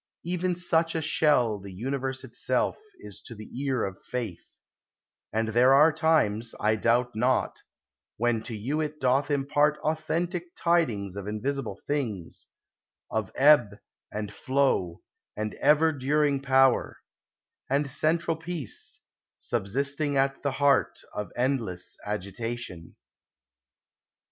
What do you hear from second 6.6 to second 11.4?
doubt not, when to you it doth impart Authentic tidings of